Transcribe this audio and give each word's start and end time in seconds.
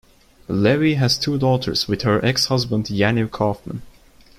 Levi 0.47 0.95
has 0.95 1.15
two 1.15 1.37
daughters 1.37 1.87
with 1.87 2.01
her 2.01 2.25
ex-husband 2.25 2.85
Yaniv 2.85 3.29
Kaufman. 3.29 3.83